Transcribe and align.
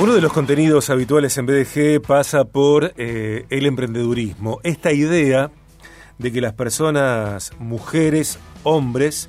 Uno 0.00 0.14
de 0.14 0.20
los 0.20 0.32
contenidos 0.32 0.90
habituales 0.90 1.36
en 1.38 1.46
BDG 1.46 2.00
pasa 2.00 2.44
por 2.44 2.94
eh, 2.96 3.46
el 3.50 3.66
emprendedurismo. 3.66 4.60
Esta 4.62 4.92
idea 4.92 5.50
de 6.18 6.30
que 6.30 6.40
las 6.40 6.52
personas, 6.52 7.50
mujeres, 7.58 8.38
hombres, 8.62 9.28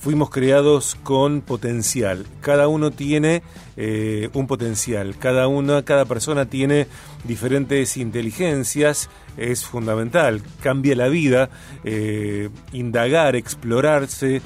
fuimos 0.00 0.28
creados 0.30 0.96
con 1.04 1.40
potencial. 1.40 2.26
Cada 2.40 2.66
uno 2.66 2.90
tiene 2.90 3.44
eh, 3.76 4.28
un 4.32 4.48
potencial. 4.48 5.16
Cada 5.18 5.46
una, 5.46 5.84
cada 5.84 6.04
persona 6.04 6.46
tiene 6.46 6.88
diferentes 7.22 7.96
inteligencias. 7.96 9.08
Es 9.36 9.64
fundamental. 9.64 10.42
Cambia 10.64 10.96
la 10.96 11.06
vida. 11.06 11.48
Eh, 11.84 12.48
indagar, 12.72 13.36
explorarse, 13.36 14.42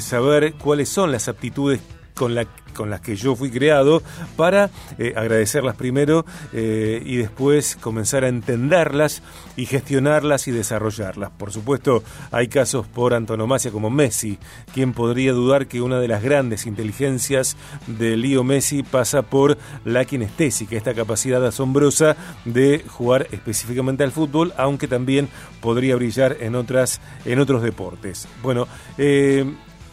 saber 0.00 0.54
cuáles 0.54 0.88
son 0.88 1.12
las 1.12 1.28
aptitudes 1.28 1.80
con 2.16 2.34
la 2.34 2.46
con 2.76 2.90
las 2.90 3.00
que 3.00 3.16
yo 3.16 3.34
fui 3.34 3.50
creado 3.50 4.02
para 4.36 4.70
eh, 4.98 5.14
agradecerlas 5.16 5.74
primero 5.74 6.24
eh, 6.52 7.02
y 7.04 7.16
después 7.16 7.76
comenzar 7.76 8.24
a 8.24 8.28
entenderlas 8.28 9.22
y 9.56 9.66
gestionarlas 9.66 10.46
y 10.46 10.52
desarrollarlas. 10.52 11.30
Por 11.30 11.50
supuesto, 11.50 12.04
hay 12.30 12.48
casos 12.48 12.86
por 12.86 13.14
antonomasia 13.14 13.70
como 13.70 13.90
Messi. 13.90 14.38
¿Quién 14.72 14.92
podría 14.92 15.32
dudar 15.32 15.66
que 15.66 15.80
una 15.80 15.98
de 15.98 16.08
las 16.08 16.22
grandes 16.22 16.66
inteligencias 16.66 17.56
de 17.86 18.16
Leo 18.16 18.44
Messi 18.44 18.82
pasa 18.82 19.22
por 19.22 19.56
la 19.84 20.04
kinestésica, 20.04 20.76
esta 20.76 20.94
capacidad 20.94 21.44
asombrosa 21.44 22.16
de 22.44 22.84
jugar 22.86 23.26
específicamente 23.32 24.04
al 24.04 24.12
fútbol, 24.12 24.52
aunque 24.56 24.88
también 24.88 25.28
podría 25.60 25.96
brillar 25.96 26.36
en 26.40 26.54
otras 26.54 27.00
en 27.24 27.38
otros 27.38 27.62
deportes. 27.62 28.28
Bueno, 28.42 28.68
eh, 28.98 29.44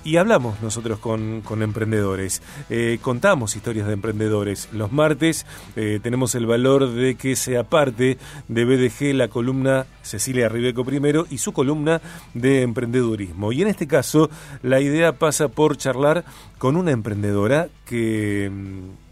y 0.04 0.18
hablamos 0.18 0.62
nosotros 0.62 1.00
con, 1.00 1.44
emprendedores. 1.62 2.42
Eh, 2.70 3.00
contamos 3.02 3.56
historias 3.56 3.88
de 3.88 3.94
emprendedores. 3.94 4.70
Los 4.72 4.92
martes 4.92 5.46
eh, 5.76 6.00
tenemos 6.02 6.36
el 6.36 6.46
valor 6.46 6.90
de 6.92 7.16
que 7.16 7.36
sea 7.36 7.64
parte 7.64 8.18
de 8.48 8.66
BDG 8.66 9.16
la 9.16 9.28
columna 9.28 9.86
Cecilia 10.02 10.50
Ribeco 10.50 10.84
primero 10.84 11.26
y 11.30 11.38
su 11.38 11.54
columna 11.54 12.02
de 12.34 12.62
emprendedurismo. 12.62 13.52
Y 13.52 13.62
en 13.62 13.68
este 13.68 13.88
caso 13.88 14.30
la 14.62 14.80
idea 14.82 15.14
pasa 15.14 15.48
por 15.48 15.78
charlar 15.78 16.26
con 16.58 16.76
una 16.76 16.92
emprendedora 16.92 17.70
que 17.86 18.50
mm, 18.52 19.03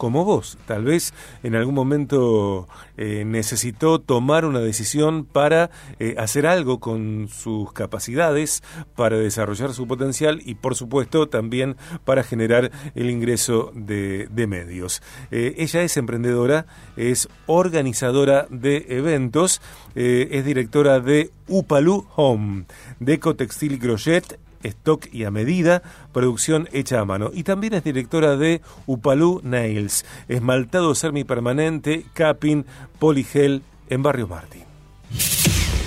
como 0.00 0.24
vos. 0.24 0.56
Tal 0.66 0.84
vez 0.84 1.12
en 1.42 1.54
algún 1.54 1.74
momento 1.74 2.66
eh, 2.96 3.24
necesitó 3.26 4.00
tomar 4.00 4.46
una 4.46 4.60
decisión 4.60 5.26
para 5.26 5.70
eh, 5.98 6.14
hacer 6.16 6.46
algo 6.46 6.80
con 6.80 7.28
sus 7.28 7.70
capacidades, 7.74 8.62
para 8.96 9.18
desarrollar 9.18 9.74
su 9.74 9.86
potencial 9.86 10.40
y 10.42 10.54
por 10.54 10.74
supuesto 10.74 11.28
también 11.28 11.76
para 12.06 12.22
generar 12.22 12.70
el 12.94 13.10
ingreso 13.10 13.72
de, 13.74 14.26
medios. 14.48 15.02
Eh, 15.30 15.56
ella 15.58 15.82
es 15.82 15.98
emprendedora, 15.98 16.64
es 16.96 17.28
organizadora 17.44 18.46
de 18.48 18.86
eventos, 18.88 19.60
es 19.94 20.46
directora 20.46 21.00
de 21.00 21.30
Upalu 21.46 22.06
Home, 22.16 22.64
Deco 23.00 23.36
Textil 23.36 23.78
Crochet 23.78 24.38
stock 24.62 25.06
y 25.12 25.24
a 25.24 25.30
medida, 25.30 25.82
producción 26.12 26.68
hecha 26.72 27.00
a 27.00 27.04
mano. 27.04 27.30
Y 27.32 27.44
también 27.44 27.74
es 27.74 27.84
directora 27.84 28.36
de 28.36 28.60
Upalú 28.86 29.40
Nails, 29.42 30.04
esmaltado 30.28 30.94
semipermanente, 30.94 32.04
capping, 32.14 32.64
poligel 32.98 33.62
en 33.88 34.02
Barrio 34.02 34.28
Martín. 34.28 34.64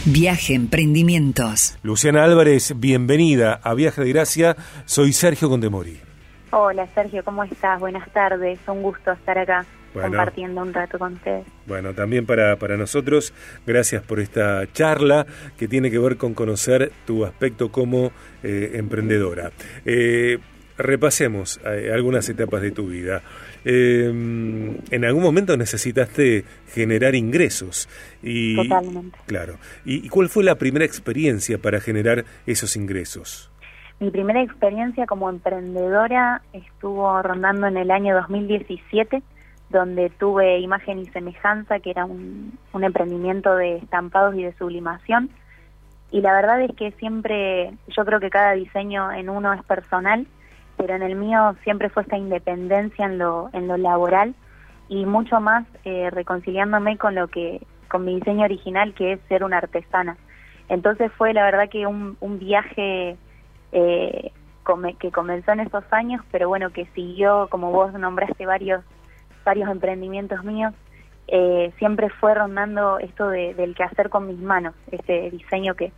Viaje 0.06 0.54
Emprendimientos. 0.54 1.78
Luciana 1.82 2.26
Álvarez, 2.26 2.74
bienvenida 2.78 3.60
a 3.64 3.74
Viaje 3.74 4.02
de 4.02 4.10
Gracia. 4.10 4.58
Soy 4.86 5.14
Sergio 5.14 5.50
Condemori. 5.50 6.00
Hola 6.52 6.88
Sergio, 6.94 7.24
¿cómo 7.24 7.44
estás? 7.44 7.80
Buenas 7.80 8.12
tardes, 8.12 8.60
un 8.68 8.84
gusto 8.84 9.12
estar 9.12 9.38
acá 9.38 9.66
compartiendo 9.94 10.62
un 10.62 10.74
rato 10.74 11.00
con 11.00 11.14
ustedes. 11.14 11.46
Bueno, 11.68 11.94
también 11.94 12.26
para, 12.26 12.58
para 12.58 12.78
nosotros, 12.78 13.34
gracias 13.66 14.04
por 14.04 14.20
esta 14.20 14.72
charla 14.72 15.26
que 15.58 15.68
tiene 15.68 15.92
que 15.92 16.00
ver 16.00 16.18
con 16.18 16.34
conocer 16.34 16.92
tu 17.06 17.26
aspecto 17.26 17.72
como 17.72 18.12
eh, 18.44 18.72
emprendedora. 18.76 19.52
Eh, 19.86 20.40
repasemos 20.78 21.59
eh, 21.66 21.92
algunas 21.94 22.28
etapas 22.30 22.62
de 22.62 22.72
tu 22.72 22.88
vida. 22.88 23.22
en 23.66 25.06
algún 25.06 25.24
momento 25.24 25.56
necesitaste 25.56 26.44
generar 26.74 27.16
ingresos. 27.16 27.88
Y, 28.22 28.56
Totalmente. 28.56 29.18
Claro. 29.26 29.58
¿Y 29.86 30.09
cuál 30.09 30.30
fue 30.30 30.44
la 30.44 30.56
primera 30.56 30.84
experiencia 30.86 31.58
para 31.58 31.80
generar 31.80 32.26
esos 32.46 32.76
ingresos? 32.76 33.50
Mi 34.00 34.12
primera 34.12 34.42
experiencia 34.42 35.06
como 35.06 35.30
emprendedora 35.30 36.42
estuvo 36.52 37.22
rondando 37.22 37.68
en 37.68 37.78
el 37.78 37.90
año 37.90 38.16
2017 38.16 39.24
donde 39.69 40.09
tuve 40.09 40.59
imagen 40.59 41.00
y 41.00 41.06
semejanza, 41.07 41.79
que 41.79 41.90
era 41.90 42.06
un, 42.06 42.57
emprendimiento 42.74 43.56
de 43.56 43.78
estampados 43.78 44.35
y 44.35 44.44
de 44.44 44.53
sublimación. 44.53 45.29
Y 46.12 46.22
la 46.22 46.34
verdad 46.34 46.62
es 46.62 46.75
que 46.75 46.91
siempre, 46.91 47.73
yo 47.88 48.06
creo 48.06 48.19
que 48.19 48.29
cada 48.29 48.53
diseño 48.53 49.12
en 49.12 49.29
uno 49.29 49.52
es 49.53 49.63
personal, 49.63 50.28
pero 50.78 50.96
en 50.96 51.02
el 51.02 51.16
mío 51.16 51.56
siempre 51.63 51.90
fue 51.90 52.03
esta 52.03 52.18
independencia 52.18 53.06
en 53.06 53.18
lo, 53.18 53.50
en 53.53 53.68
lo 53.68 53.78
laboral 53.78 54.35
y 54.90 55.06
mucho 55.06 55.40
más 55.40 55.66
eh, 55.85 56.09
reconciliándome 56.12 56.97
con 56.97 57.16
lo 57.16 57.28
que, 57.28 57.66
con 57.88 58.06
mi 58.06 58.16
diseño 58.16 58.44
original, 58.44 58.94
que 58.94 59.13
es 59.13 59.19
ser 59.28 59.44
una 59.44 59.57
artesana. 59.57 60.18
Entonces 60.69 61.12
fue 61.13 61.34
la 61.34 61.44
verdad 61.44 61.69
que 61.69 61.88
un, 61.88 62.16
un 62.19 62.38
viaje 62.38 63.18
eh, 63.72 64.31
que 65.00 65.12
comenzó 65.12 65.52
en 65.52 65.62
esos 65.62 65.84
años, 65.91 66.22
pero 66.31 66.47
bueno, 66.47 66.69
que 66.72 66.85
siguió, 66.96 67.47
como 67.50 67.72
vos 67.72 67.94
nombraste 67.94 68.46
varios 68.46 68.84
varios 69.44 69.70
emprendimientos 69.70 70.44
míos, 70.44 70.74
eh, 71.28 71.72
siempre 71.78 72.09
fue 72.09 72.34
rondando 72.34 73.00
esto 73.00 73.30
de, 73.30 73.54
del 73.54 73.76
hacer 73.80 74.09
con 74.09 74.28
mis 74.28 74.40
manos, 74.40 74.76
este 74.92 75.31
diseño 75.31 75.76
que, 75.76 75.92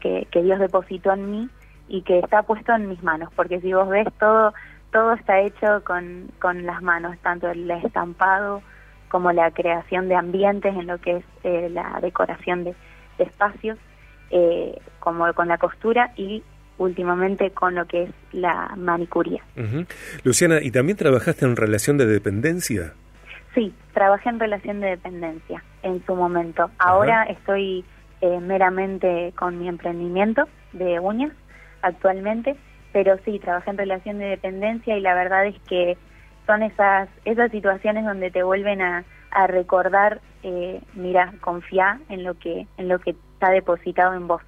que, 0.00 0.42
Dios 0.42 0.58
depositó 0.58 1.12
en 1.12 1.30
mí 1.30 1.48
y 1.88 2.02
que 2.02 2.18
está 2.18 2.42
puesto 2.42 2.72
en 2.74 2.88
mis 2.88 3.02
manos, 3.02 3.30
porque 3.36 3.60
si 3.60 3.72
vos 3.72 3.88
ves 3.88 4.08
todo, 4.18 4.52
todo 4.90 5.12
está 5.12 5.40
hecho 5.40 5.82
con, 5.84 6.30
con 6.40 6.66
las 6.66 6.82
manos, 6.82 7.16
tanto 7.22 7.48
el 7.48 7.70
estampado 7.70 8.62
como 9.08 9.30
la 9.30 9.50
creación 9.50 10.08
de 10.08 10.16
ambientes 10.16 10.74
en 10.74 10.86
lo 10.86 10.98
que 10.98 11.18
es 11.18 11.24
eh, 11.44 11.68
la 11.70 11.98
decoración 12.00 12.64
de, 12.64 12.74
espacios, 13.18 13.78
eh, 14.30 14.80
como 14.98 15.32
con 15.34 15.46
la 15.46 15.58
costura 15.58 16.12
y 16.16 16.42
últimamente 16.82 17.50
con 17.50 17.74
lo 17.74 17.86
que 17.86 18.04
es 18.04 18.10
la 18.32 18.74
manicuría. 18.76 19.42
Luciana, 20.24 20.60
¿y 20.62 20.70
también 20.70 20.96
trabajaste 20.98 21.44
en 21.44 21.56
relación 21.56 21.98
de 21.98 22.06
dependencia? 22.06 22.94
Sí, 23.54 23.74
trabajé 23.92 24.30
en 24.30 24.40
relación 24.40 24.80
de 24.80 24.88
dependencia 24.88 25.62
en 25.82 26.04
su 26.06 26.14
momento. 26.14 26.70
Ahora 26.78 27.24
estoy 27.24 27.84
eh, 28.20 28.40
meramente 28.40 29.32
con 29.36 29.58
mi 29.58 29.68
emprendimiento 29.68 30.48
de 30.72 31.00
uñas 31.00 31.32
actualmente, 31.82 32.56
pero 32.92 33.18
sí, 33.24 33.38
trabajé 33.38 33.70
en 33.70 33.78
relación 33.78 34.18
de 34.18 34.26
dependencia 34.26 34.96
y 34.96 35.00
la 35.00 35.14
verdad 35.14 35.46
es 35.46 35.58
que 35.68 35.96
son 36.46 36.62
esas, 36.62 37.08
esas 37.24 37.50
situaciones 37.50 38.04
donde 38.04 38.30
te 38.30 38.42
vuelven 38.42 38.80
a, 38.80 39.04
a 39.30 39.46
recordar, 39.46 40.20
eh, 40.42 40.80
mira, 40.94 41.34
confía 41.40 42.00
en 42.08 42.24
lo 42.24 42.38
que, 42.38 42.66
en 42.76 42.88
lo 42.88 42.98
que 42.98 43.10
está 43.10 43.50
depositado 43.50 44.14
en 44.14 44.28
vos. 44.28 44.42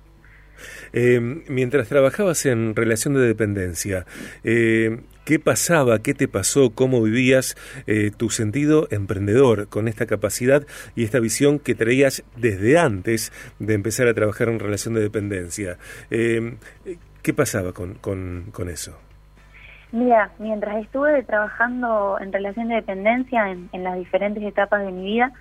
Eh, 0.92 1.20
mientras 1.48 1.88
trabajabas 1.88 2.47
en 2.47 2.75
relación 2.76 3.15
de 3.15 3.20
dependencia, 3.20 4.06
eh, 4.44 5.00
¿qué 5.25 5.38
pasaba? 5.38 5.98
¿Qué 6.00 6.15
te 6.15 6.28
pasó? 6.28 6.70
¿Cómo 6.75 7.03
vivías 7.03 7.56
eh, 7.87 8.10
tu 8.16 8.31
sentido 8.31 8.87
emprendedor 8.91 9.69
con 9.69 9.88
esta 9.88 10.06
capacidad 10.06 10.66
y 10.94 11.04
esta 11.04 11.20
visión 11.20 11.59
que 11.59 11.75
traías 11.75 12.25
desde 12.37 12.78
antes 12.78 13.32
de 13.59 13.75
empezar 13.75 14.09
a 14.09 14.14
trabajar 14.14 14.48
en 14.48 14.60
relación 14.60 14.94
de 14.94 15.00
dependencia? 15.00 15.78
¿Qué 16.10 17.32
pasaba 17.34 17.72
con, 17.72 17.94
con, 17.94 18.69
eso? 18.69 18.98
Mira, 19.93 20.31
mientras 20.38 20.84
estuve 20.84 21.22
trabajando 21.22 22.19
en 22.20 22.32
relación 22.32 22.69
de 22.69 22.76
dependencia 22.76 23.50
en, 23.50 23.70
en 23.72 23.82
las 23.82 23.97
diferentes 23.97 24.43
etapas 24.43 24.84
de 24.84 24.93
mi 24.93 25.05
vida, 25.05 25.32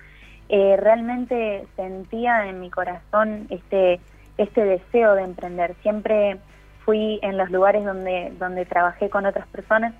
realmente 0.48 1.66
sentía 1.76 2.48
en 2.48 2.60
mi 2.60 2.70
corazón 2.70 3.46
este 3.50 4.00
este 4.38 4.64
deseo 4.64 5.14
de 5.14 5.22
emprender. 5.22 5.74
Siempre 5.82 6.38
fui 6.84 7.18
en 7.22 7.36
los 7.36 7.50
lugares 7.50 7.84
donde, 7.84 8.32
donde 8.38 8.64
trabajé 8.64 9.08
con 9.08 9.26
otras 9.26 9.46
personas 9.48 9.94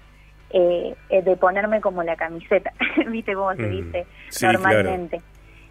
eh, 0.51 0.95
eh 1.09 1.23
de 1.23 1.37
ponerme 1.37 1.81
como 1.81 2.03
la 2.03 2.17
camiseta, 2.17 2.73
¿viste 3.09 3.35
cómo 3.35 3.55
se 3.55 3.63
mm, 3.63 3.71
dice 3.71 4.07
normalmente? 4.43 5.21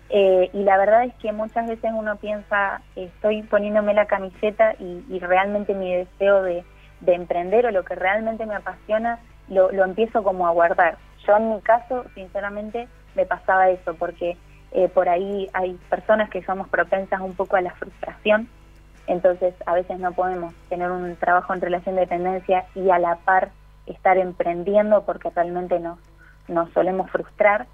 Eh, 0.10 0.50
y 0.54 0.64
la 0.64 0.78
verdad 0.78 1.06
es 1.06 1.14
que 1.16 1.32
muchas 1.32 1.68
veces 1.68 1.92
uno 1.94 2.18
piensa, 2.18 2.82
estoy 2.96 3.42
poniéndome 3.44 3.94
la 3.94 4.06
camiseta 4.06 4.76
y, 4.80 5.20
realmente 5.20 5.74
mi 5.74 5.92
deseo 5.96 6.44
de, 6.44 6.64
de, 7.02 7.14
emprender 7.16 7.66
o 7.66 7.72
lo 7.72 7.84
que 7.84 7.96
realmente 7.96 8.46
me 8.46 8.56
apasiona 8.56 9.20
lo, 9.50 9.72
lo 9.72 9.84
empiezo 9.84 10.24
como 10.24 10.48
a 10.48 10.52
guardar. 10.52 10.98
Yo 11.26 11.38
en 11.38 11.56
mi 11.56 11.62
caso, 11.62 12.06
sinceramente, 12.14 12.88
me 13.16 13.26
pasaba 13.26 13.70
eso, 13.70 13.96
porque 13.96 14.38
eh, 14.74 14.90
por 14.90 15.10
ahí 15.10 15.50
hay 15.54 15.74
personas 15.90 16.30
que 16.30 16.44
somos 16.44 16.68
propensas 16.68 17.22
un 17.22 17.36
poco 17.36 17.56
a 17.56 17.62
la 17.62 17.72
frustración, 17.72 18.48
entonces 19.08 19.54
a 19.66 19.74
veces 19.74 20.00
no 20.00 20.12
podemos 20.14 20.54
tener 20.70 20.92
un 20.92 21.16
trabajo 21.16 21.54
en 21.54 21.62
relación 21.62 21.96
de 21.96 22.02
dependencia 22.02 22.66
y 22.76 22.90
a 22.90 23.00
la 23.00 23.18
par 23.18 23.52
estar 23.86 24.18
emprendiendo 24.18 25.04
porque 25.04 25.30
realmente 25.30 25.80
nos, 25.80 26.00
nos 26.48 26.72
solemos 26.72 27.10
frustrar, 27.12 27.68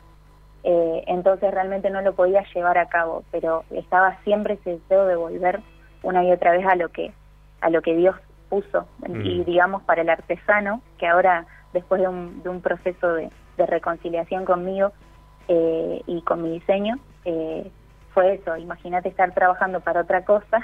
eh, 0.63 1.03
entonces 1.07 1.51
realmente 1.53 1.89
no 1.89 2.01
lo 2.01 2.13
podía 2.13 2.43
llevar 2.53 2.77
a 2.77 2.89
cabo, 2.89 3.23
pero 3.31 3.63
estaba 3.71 4.17
siempre 4.23 4.55
ese 4.55 4.71
deseo 4.71 5.05
de 5.05 5.15
volver 5.15 5.61
una 6.03 6.23
y 6.23 6.31
otra 6.31 6.51
vez 6.51 6.65
a 6.65 6.75
lo 6.75 6.89
que 6.89 7.13
a 7.61 7.69
lo 7.69 7.81
que 7.81 7.95
Dios 7.95 8.15
puso 8.49 8.87
y 9.07 9.39
mm. 9.41 9.45
digamos 9.45 9.83
para 9.83 10.01
el 10.01 10.09
artesano 10.09 10.81
que 10.97 11.07
ahora 11.07 11.45
después 11.73 12.01
de 12.01 12.07
un, 12.07 12.41
de 12.41 12.49
un 12.49 12.61
proceso 12.61 13.13
de, 13.13 13.29
reconciliación 13.57 14.45
conmigo 14.45 14.93
eh, 15.49 16.01
y 16.07 16.21
con 16.21 16.41
mi 16.41 16.51
diseño 16.51 16.97
eh, 17.25 17.69
fue 18.13 18.35
eso 18.35 18.55
imagínate 18.55 19.09
estar 19.09 19.33
trabajando 19.33 19.81
para 19.81 20.01
otra 20.01 20.23
cosa 20.23 20.61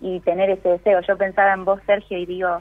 y 0.00 0.18
tener 0.20 0.50
ese 0.50 0.68
deseo 0.68 1.00
yo 1.02 1.16
pensaba 1.16 1.52
en 1.52 1.64
vos 1.64 1.80
Sergio 1.86 2.18
y 2.18 2.26
digo 2.26 2.60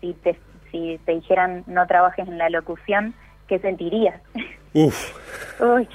si 0.00 0.14
te 0.14 0.38
si 0.70 0.98
te 1.04 1.12
dijeran 1.12 1.64
no 1.66 1.86
trabajes 1.86 2.26
en 2.26 2.38
la 2.38 2.48
locución 2.48 3.14
qué 3.46 3.58
sentirías 3.58 4.20
Uf. 4.74 5.14
Uy, 5.60 5.88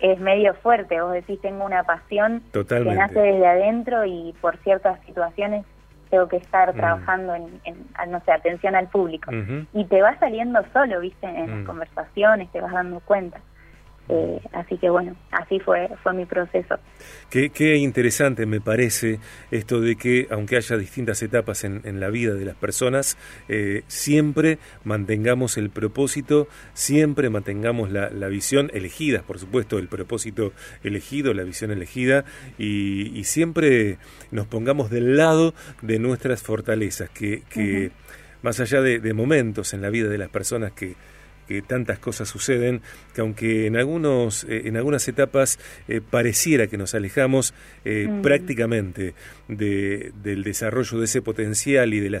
es, 0.00 0.18
medio 0.18 0.54
fuerte. 0.54 0.98
Vos 1.00 1.12
decís, 1.12 1.38
tengo 1.42 1.64
una 1.64 1.84
pasión 1.84 2.42
que 2.52 2.80
nace 2.80 3.20
desde 3.20 3.46
adentro 3.46 4.06
y 4.06 4.34
por 4.40 4.56
ciertas 4.58 4.98
situaciones 5.04 5.66
tengo 6.10 6.28
que 6.28 6.36
estar 6.36 6.72
mm. 6.72 6.76
trabajando 6.76 7.34
en, 7.34 7.60
no 8.08 8.20
sé, 8.24 8.32
atención 8.32 8.74
al 8.74 8.88
público. 8.88 9.30
Y 9.72 9.84
te 9.84 10.02
va 10.02 10.18
saliendo 10.18 10.60
solo, 10.72 11.00
¿viste? 11.00 11.26
En 11.26 11.50
las 11.50 11.60
mm. 11.60 11.64
conversaciones, 11.64 12.50
te 12.52 12.60
vas 12.60 12.72
dando 12.72 13.00
cuenta. 13.00 13.40
Eh, 14.08 14.40
así 14.52 14.78
que 14.78 14.88
bueno, 14.88 15.16
así 15.32 15.58
fue, 15.60 15.88
fue 16.02 16.12
mi 16.14 16.26
proceso. 16.26 16.76
Qué, 17.30 17.76
interesante 17.76 18.46
me 18.46 18.60
parece 18.60 19.18
esto 19.50 19.80
de 19.80 19.96
que, 19.96 20.28
aunque 20.30 20.56
haya 20.56 20.76
distintas 20.76 21.22
etapas 21.22 21.64
en, 21.64 22.00
la 22.00 22.08
vida 22.10 22.34
de 22.34 22.44
las 22.44 22.56
personas, 22.56 23.16
eh, 23.48 23.82
siempre 23.88 24.58
mantengamos 24.84 25.56
el 25.56 25.70
propósito, 25.70 26.46
siempre 26.72 27.30
mantengamos 27.30 27.90
la, 27.90 28.28
visión 28.28 28.70
elegida, 28.74 29.22
por 29.22 29.38
supuesto, 29.38 29.78
el 29.78 29.88
propósito 29.88 30.52
elegido, 30.82 31.32
la 31.34 31.42
visión 31.42 31.70
elegida, 31.70 32.24
y, 32.58 33.24
siempre 33.24 33.98
nos 34.30 34.46
pongamos 34.46 34.88
del 34.88 35.16
lado 35.16 35.52
de 35.82 35.98
nuestras 35.98 36.42
fortalezas, 36.42 37.10
que, 37.10 37.90
más 38.42 38.60
allá 38.60 38.80
de 38.80 39.12
momentos 39.14 39.74
en 39.74 39.82
la 39.82 39.90
vida 39.90 40.08
de 40.08 40.18
las 40.18 40.28
personas 40.28 40.72
que 40.72 40.94
que 41.46 41.62
tantas 41.62 41.98
cosas 41.98 42.28
suceden, 42.28 42.82
que 43.14 43.20
aunque 43.20 43.66
en, 43.66 43.76
algunos, 43.76 44.44
eh, 44.44 44.62
en 44.66 44.76
algunas 44.76 45.06
etapas 45.08 45.58
eh, 45.88 46.00
pareciera 46.00 46.66
que 46.66 46.76
nos 46.76 46.94
alejamos 46.94 47.54
eh, 47.84 48.08
mm. 48.08 48.22
prácticamente 48.22 49.14
de, 49.48 50.12
del 50.22 50.42
desarrollo 50.42 50.98
de 50.98 51.04
ese 51.04 51.22
potencial 51.22 51.94
y 51.94 52.00
de 52.00 52.10
la 52.10 52.20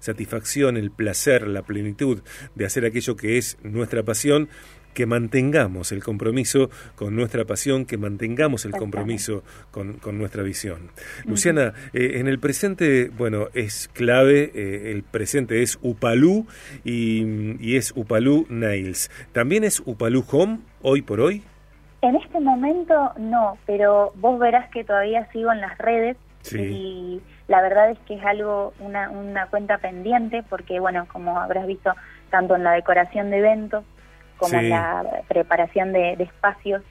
satisfacción, 0.00 0.76
el 0.76 0.90
placer, 0.90 1.46
la 1.46 1.62
plenitud 1.62 2.22
de 2.54 2.64
hacer 2.64 2.84
aquello 2.84 3.16
que 3.16 3.38
es 3.38 3.58
nuestra 3.62 4.02
pasión, 4.02 4.48
que 4.96 5.04
mantengamos 5.04 5.92
el 5.92 6.02
compromiso 6.02 6.70
con 6.94 7.14
nuestra 7.14 7.44
pasión, 7.44 7.84
que 7.84 7.98
mantengamos 7.98 8.64
el 8.64 8.72
compromiso 8.72 9.42
con, 9.70 9.98
nuestra 10.16 10.42
visión. 10.42 10.90
Luciana, 11.26 11.74
eh, 11.92 12.12
en 12.14 12.28
el 12.28 12.38
presente, 12.38 13.10
bueno, 13.10 13.48
es 13.52 13.88
clave, 13.88 14.50
eh, 14.54 14.92
el 14.92 15.02
presente 15.02 15.60
es 15.60 15.78
Upalú 15.82 16.46
y, 16.82 17.76
es 17.76 17.92
Upalú 17.94 18.46
Nails. 18.48 19.10
¿También 19.32 19.64
es 19.64 19.82
Upalú 19.84 20.24
Home 20.30 20.60
hoy 20.80 21.02
por 21.02 21.20
hoy? 21.20 21.42
En 22.00 22.16
este 22.16 22.40
momento 22.40 23.12
no, 23.18 23.58
pero 23.66 24.14
vos 24.16 24.38
verás 24.38 24.70
que 24.70 24.82
todavía 24.82 25.30
sigo 25.30 25.52
en 25.52 25.60
las 25.60 25.76
redes 25.76 26.16
y 26.52 27.20
la 27.48 27.60
verdad 27.60 27.90
es 27.90 27.98
que 28.06 28.14
es 28.14 28.24
algo, 28.24 28.72
una, 28.80 29.10
una 29.10 29.46
cuenta 29.48 29.76
pendiente 29.76 30.42
porque, 30.48 30.80
bueno, 30.80 31.06
como 31.12 31.38
habrás 31.38 31.66
visto, 31.66 31.92
tanto 32.30 32.56
en 32.56 32.64
la 32.64 32.72
decoración 32.72 33.28
de 33.28 33.38
eventos 33.40 33.84
como 34.36 34.60
la 34.60 35.22
preparación 35.28 35.92
de, 35.92 36.12
espacios, 36.14 36.82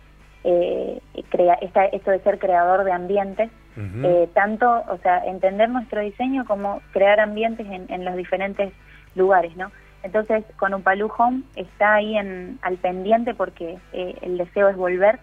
eh, 0.43 0.99
crea, 1.29 1.55
esta, 1.55 1.85
esto 1.85 2.11
de 2.11 2.19
ser 2.19 2.39
creador 2.39 2.83
de 2.83 2.91
ambientes, 2.91 3.49
eh, 3.77 4.29
tanto, 4.33 4.83
o 4.87 4.97
sea, 4.99 5.25
entender 5.25 5.69
nuestro 5.69 5.99
diseño 5.99 6.45
como 6.45 6.81
crear 6.93 7.19
ambientes 7.19 7.67
en, 7.69 8.05
los 8.05 8.15
diferentes 8.15 8.71
lugares, 9.15 9.55
¿no? 9.57 9.69
Entonces, 10.01 10.45
con 10.57 10.73
Upalú 10.73 11.11
Home 11.17 11.41
está 11.57 11.95
ahí 11.95 12.15
en, 12.15 12.57
al 12.61 12.77
pendiente 12.77 13.33
porque 13.33 13.77
eh, 13.91 14.15
el 14.21 14.37
deseo 14.37 14.69
es 14.69 14.77
volver 14.77 15.19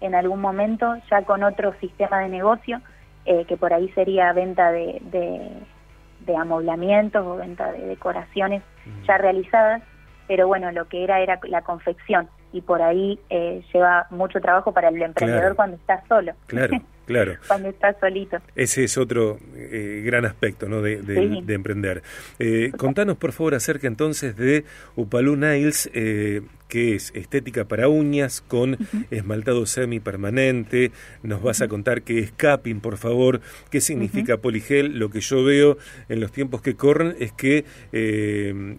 en 0.00 0.14
algún 0.14 0.40
momento 0.40 0.94
ya 1.10 1.22
con 1.22 1.42
otro 1.42 1.74
sistema 1.80 2.20
de 2.20 2.28
negocio, 2.28 2.80
eh, 3.24 3.44
que 3.46 3.56
por 3.56 3.72
ahí 3.72 3.88
sería 3.88 4.32
venta 4.32 4.70
de, 4.70 5.00
de, 5.10 5.50
de 6.20 6.36
amoblamientos 6.36 7.26
o 7.26 7.36
venta 7.36 7.72
de 7.72 7.86
decoraciones 7.86 8.62
ya 9.06 9.18
realizadas 9.18 9.82
pero 10.26 10.46
bueno, 10.46 10.72
lo 10.72 10.86
que 10.88 11.04
era 11.04 11.20
era 11.20 11.38
la 11.44 11.62
confección 11.62 12.28
y 12.52 12.60
por 12.60 12.82
ahí 12.82 13.18
eh, 13.30 13.64
lleva 13.72 14.06
mucho 14.10 14.40
trabajo 14.40 14.72
para 14.72 14.88
el 14.88 15.00
emprendedor 15.00 15.56
cuando 15.56 15.76
está 15.76 16.02
solo. 16.08 16.32
Claro. 16.46 16.78
Claro. 17.06 17.36
Cuando 17.46 17.68
estás 17.68 17.96
solito. 18.00 18.38
Ese 18.56 18.84
es 18.84 18.98
otro 18.98 19.38
eh, 19.54 20.02
gran 20.04 20.24
aspecto 20.24 20.68
¿no? 20.68 20.82
de, 20.82 20.96
emprender. 21.48 22.02
Eh, 22.38 22.72
contanos, 22.76 23.16
por 23.16 23.32
favor, 23.32 23.54
acerca 23.54 23.86
entonces 23.86 24.36
de 24.36 24.64
Upalú 24.96 25.36
Nails, 25.36 25.88
eh, 25.94 26.42
que 26.68 26.96
es 26.96 27.12
estética 27.14 27.66
para 27.66 27.88
uñas 27.88 28.40
con 28.40 28.76
esmaltado 29.12 29.66
semipermanente. 29.66 30.90
Nos 31.22 31.40
vas 31.42 31.62
a 31.62 31.68
contar 31.68 32.02
qué 32.02 32.18
es 32.18 32.32
capping, 32.32 32.80
por 32.80 32.96
favor, 32.96 33.40
qué 33.70 33.80
significa 33.80 34.38
poligel. 34.38 34.98
Lo 34.98 35.08
que 35.08 35.20
yo 35.20 35.44
veo 35.44 35.78
en 36.08 36.18
los 36.18 36.32
tiempos 36.32 36.60
que 36.60 36.74
corren 36.74 37.14
es 37.20 37.30
que 37.30 37.64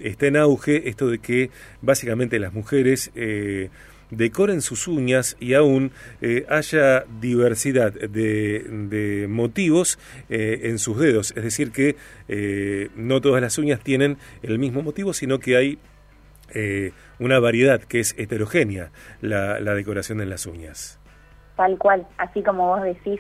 está 0.02 0.28
en 0.28 0.36
auge 0.36 0.90
esto 0.90 1.10
de 1.10 1.20
que 1.20 1.50
básicamente 1.82 2.40
las 2.40 2.52
mujeres 2.52 3.10
decoren 4.12 4.62
sus 4.62 4.88
uñas 4.88 5.36
y 5.40 5.54
aún 5.54 5.92
eh, 6.22 6.46
haya 6.50 7.04
diversidad 7.20 7.94
de, 7.94 9.26
motivos 9.30 10.00
eh, 10.30 10.62
en 10.64 10.80
sus 10.80 11.00
dedos. 11.00 11.34
Es 11.36 11.44
decir, 11.44 11.72
que 11.72 11.96
eh, 12.28 12.90
no 12.96 13.22
todas 13.22 13.42
las 13.42 13.58
uñas 13.58 13.80
tienen 13.82 14.18
el 14.44 14.60
mismo 14.60 14.82
motivo, 14.82 15.14
sino 15.14 15.40
que 15.40 15.58
hay 15.58 15.80
una 17.20 17.40
variedad 17.40 17.82
que 17.82 18.00
es 18.00 18.18
heterogénea 18.18 18.90
la, 19.22 19.60
la 19.60 19.76
decoración 19.76 20.22
en 20.22 20.30
las 20.30 20.48
uñas. 20.48 20.98
Tal 21.56 21.78
cual, 21.78 22.08
así 22.18 22.42
como 22.42 22.68
vos 22.68 22.82
decís, 22.84 23.20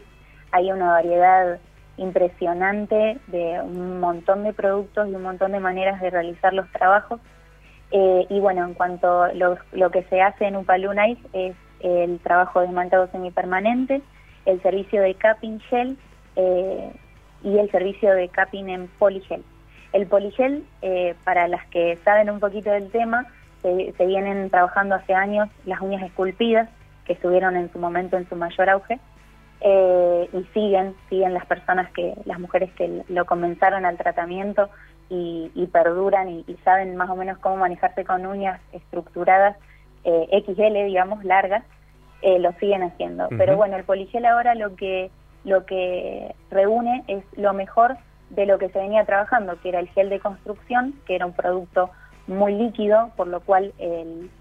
hay 0.51 0.71
una 0.71 0.91
variedad 0.91 1.59
impresionante 1.97 3.19
de 3.27 3.59
un 3.61 3.99
montón 3.99 4.43
de 4.43 4.53
productos 4.53 5.09
y 5.09 5.13
un 5.13 5.21
montón 5.21 5.51
de 5.51 5.59
maneras 5.59 6.01
de 6.01 6.09
realizar 6.09 6.53
los 6.53 6.71
trabajos 6.71 7.19
eh, 7.91 8.25
y 8.29 8.39
bueno, 8.39 8.65
en 8.65 8.73
cuanto 8.73 9.23
a 9.23 9.33
lo, 9.33 9.57
que 9.91 10.03
se 10.03 10.21
hace 10.21 10.45
en 10.45 10.57
Upalunais 10.57 11.17
es 11.33 11.55
el 11.79 12.19
trabajo 12.19 12.59
de 12.59 12.67
esmaltado 12.67 13.07
semipermanente, 13.11 14.01
el 14.45 14.61
servicio 14.61 15.01
de 15.01 15.13
capping 15.15 15.59
gel 15.59 15.97
eh, 16.35 16.91
y 17.43 17.57
el 17.57 17.71
servicio 17.71 18.13
de 18.13 18.27
capping 18.29 18.67
en 18.67 18.87
poligel. 18.99 19.43
El 19.93 20.05
poligel, 20.07 20.65
eh, 20.81 21.15
para 21.23 21.47
las 21.47 21.65
que 21.67 21.97
saben 22.03 22.29
un 22.29 22.39
poquito 22.39 22.71
del 22.71 22.91
tema, 22.91 23.25
se, 23.61 24.05
vienen 24.05 24.49
trabajando 24.49 24.95
hace 24.95 25.13
años 25.13 25.49
las 25.65 25.81
uñas 25.81 26.03
esculpidas, 26.03 26.69
que 27.05 27.13
estuvieron 27.13 27.55
en 27.55 27.71
su 27.71 27.79
momento 27.79 28.17
en 28.17 28.27
su 28.27 28.35
mayor 28.35 28.69
auge, 28.69 28.99
y 29.59 30.43
siguen, 30.53 30.93
siguen 31.09 31.33
las 31.33 31.45
personas 31.45 31.91
que, 31.91 32.13
las 32.25 32.39
mujeres 32.39 32.71
que 32.73 33.03
lo 33.09 33.25
comenzaron 33.25 33.85
al 33.85 33.97
tratamiento 33.97 34.69
y, 35.09 35.67
perduran 35.71 36.29
y, 36.29 36.43
saben 36.63 36.95
más 36.95 37.09
o 37.09 37.15
menos 37.15 37.37
cómo 37.39 37.57
manejarse 37.57 38.03
con 38.03 38.25
uñas 38.25 38.59
estructuradas 38.73 39.57
eh, 40.03 40.43
XL, 40.45 40.85
digamos, 40.85 41.23
largas, 41.23 41.63
eh, 42.21 42.39
lo 42.39 42.51
siguen 42.53 42.83
haciendo. 42.83 43.27
Pero 43.37 43.57
bueno, 43.57 43.77
el 43.77 43.83
poligel 43.83 44.25
ahora 44.25 44.55
lo 44.55 44.75
que, 44.75 45.11
lo 45.43 45.65
que 45.65 46.33
reúne 46.49 47.03
es 47.07 47.23
lo 47.37 47.53
mejor 47.53 47.97
de 48.29 48.45
lo 48.45 48.57
que 48.57 48.69
se 48.69 48.79
venía 48.79 49.05
trabajando, 49.05 49.59
que 49.61 49.69
era 49.69 49.79
el 49.79 49.89
gel 49.89 50.09
de 50.09 50.19
construcción, 50.19 50.93
que 51.05 51.15
era 51.15 51.25
un 51.25 51.33
producto 51.33 51.89
muy 52.27 52.53
líquido, 52.53 53.11
por 53.15 53.27
lo 53.27 53.39
cual 53.39 53.73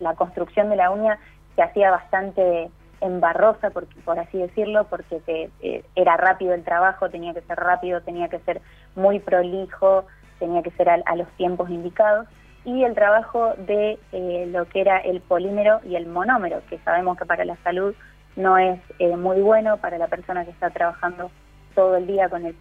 la 0.00 0.14
construcción 0.14 0.70
de 0.70 0.76
la 0.76 0.90
uña 0.90 1.18
se 1.54 1.62
hacía 1.62 1.90
bastante 1.90 2.68
embarrosa, 3.00 3.70
por, 3.70 3.86
por 4.04 4.18
así 4.18 4.38
decirlo, 4.38 4.84
porque 4.84 5.20
eh, 5.60 5.84
era 5.94 6.16
rápido 6.16 6.54
el 6.54 6.64
trabajo, 6.64 7.10
tenía 7.10 7.34
que 7.34 7.42
ser 7.42 7.58
rápido, 7.58 8.00
tenía 8.02 8.28
que 8.28 8.38
ser 8.40 8.60
muy 8.94 9.20
prolijo, 9.20 10.06
tenía 10.38 10.62
que 10.62 10.70
ser 10.72 10.88
a, 10.88 11.16
los 11.16 11.28
tiempos 11.36 11.70
indicados, 11.70 12.26
y 12.64 12.82
el 12.82 12.94
trabajo 12.94 13.54
de 13.58 13.98
eh, 14.12 14.48
lo 14.50 14.64
que 14.68 14.80
era 14.80 14.98
el 14.98 15.20
polímero 15.20 15.80
y 15.84 15.94
el 15.94 16.06
monómero, 16.06 16.62
que 16.68 16.78
sabemos 16.78 17.16
que 17.16 17.24
para 17.24 17.44
la 17.44 17.56
salud 17.62 17.94
no 18.34 18.58
es 18.58 18.80
eh, 18.98 19.16
muy 19.16 19.40
bueno 19.40 19.76
para 19.78 19.98
la 19.98 20.08
persona 20.08 20.44
que 20.44 20.50
está 20.50 20.70
trabajando 20.70 21.30
todo 21.74 21.96
el 21.96 22.06
día 22.06 22.28
con 22.28 22.44
el, 22.44 22.56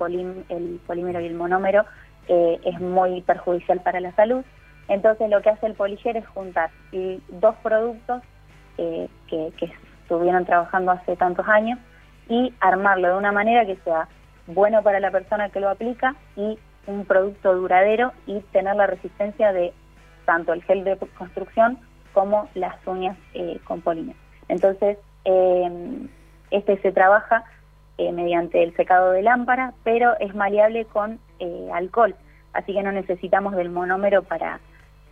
el 0.49 0.79
polímero 0.85 1.19
y 1.21 1.25
el 1.25 1.33
monómero, 1.33 1.85
eh, 2.27 2.59
es 2.63 2.79
muy 2.79 3.21
perjudicial 3.21 3.79
para 3.81 3.99
la 3.99 4.11
salud. 4.13 4.43
Entonces 4.87 5.29
lo 5.29 5.41
que 5.41 5.49
hace 5.49 5.65
el 5.65 5.73
poligel 5.73 6.17
es 6.17 6.27
juntar 6.27 6.69
dos 7.29 7.55
productos 7.63 8.21
que 8.77 9.49
estuvieron 10.03 10.45
trabajando 10.45 10.91
hace 10.91 11.15
tantos 11.15 11.47
años 11.47 11.79
y 12.29 12.53
armarlo 12.59 13.07
de 13.09 13.17
una 13.17 13.31
manera 13.31 13.65
que 13.65 13.77
sea 13.77 14.07
bueno 14.47 14.83
para 14.83 14.99
la 14.99 15.11
persona 15.11 15.49
que 15.49 15.59
lo 15.59 15.69
aplica 15.69 16.15
y 16.35 16.59
un 16.87 17.05
producto 17.05 17.55
duradero 17.55 18.11
y 18.25 18.39
tener 18.51 18.75
la 18.75 18.87
resistencia 18.87 19.51
de 19.53 19.73
tanto 20.25 20.53
el 20.53 20.63
gel 20.63 20.83
de 20.83 20.97
construcción 21.17 21.79
como 22.13 22.49
las 22.55 22.75
uñas 22.87 23.17
con 23.65 23.81
polimer. 23.81 24.15
Entonces, 24.47 24.97
este 26.51 26.77
se 26.81 26.91
trabaja 26.91 27.43
mediante 27.97 28.63
el 28.63 28.75
secado 28.75 29.11
de 29.11 29.21
lámpara, 29.21 29.73
pero 29.83 30.13
es 30.19 30.33
maleable 30.33 30.85
con 30.85 31.19
alcohol, 31.73 32.15
así 32.53 32.73
que 32.73 32.83
no 32.83 32.91
necesitamos 32.91 33.55
del 33.55 33.69
monómero 33.69 34.23
para, 34.23 34.59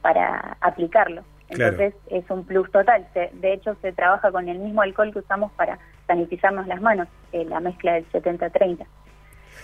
para 0.01 0.57
aplicarlo. 0.61 1.23
Entonces 1.49 1.93
es 2.07 2.29
un 2.29 2.45
plus 2.45 2.71
total. 2.71 3.05
de 3.13 3.53
hecho, 3.53 3.75
se 3.81 3.91
trabaja 3.91 4.31
con 4.31 4.49
el 4.49 4.59
mismo 4.59 4.81
alcohol 4.81 5.11
que 5.11 5.19
usamos 5.19 5.51
para 5.53 5.77
sanitizarnos 6.07 6.67
las 6.67 6.81
manos, 6.81 7.07
eh, 7.31 7.45
la 7.45 7.59
mezcla 7.59 7.93
del 7.93 8.09
70-30. 8.11 8.85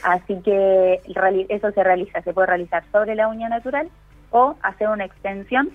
Así 0.04 0.42
que 0.42 1.02
eso 1.50 1.72
se 1.72 1.84
realiza, 1.84 2.22
se 2.22 2.34
puede 2.34 2.48
realizar 2.48 2.84
sobre 2.92 3.16
la 3.16 3.28
uña 3.28 3.50
natural 3.50 3.90
o 4.32 4.56
hacer 4.62 4.88
una 4.90 5.06
extensión 5.06 5.72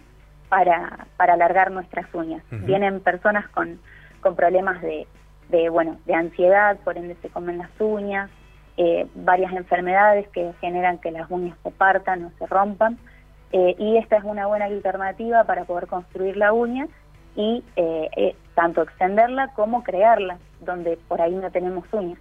para, 0.49 1.07
para 1.17 1.35
alargar 1.35 1.71
nuestras 1.71 2.13
uñas. 2.15 2.43
Vienen 2.51 3.01
personas 3.01 3.49
con, 3.49 3.81
con 4.21 4.37
problemas 4.37 4.81
de, 4.81 5.07
de, 5.49 5.69
bueno, 5.69 5.99
de 6.07 6.15
ansiedad, 6.15 6.77
por 6.85 6.97
ende 6.97 7.17
se 7.23 7.29
comen 7.29 7.59
las 7.59 7.71
uñas, 7.79 8.31
eh, 8.77 9.07
varias 9.15 9.53
enfermedades 9.53 10.29
que 10.29 10.53
generan 10.61 10.99
que 10.99 11.11
las 11.11 11.31
uñas 11.31 11.57
se 11.63 11.71
partan 11.71 12.25
o 12.25 12.31
se 12.39 12.47
rompan. 12.47 12.99
Eh, 13.53 13.77
y 13.79 13.99
esta 13.99 14.17
es 14.17 14.25
una 14.25 14.47
buena 14.47 14.65
alternativa 14.65 15.45
para 15.45 15.65
poder 15.65 15.87
construir 15.87 16.37
la 16.37 16.53
uña 16.53 16.89
y 17.37 17.63
eh, 17.77 18.37
tanto 18.55 18.83
extenderla 18.83 19.49
como 19.49 19.85
crearla, 19.85 20.39
donde 20.61 20.99
por 21.09 21.21
ahí 21.21 21.35
no 21.35 21.51
tenemos 21.51 21.85
uñas. 21.93 22.19